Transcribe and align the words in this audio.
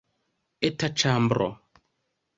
Eta 0.69 0.89
ĉambro. 1.03 1.51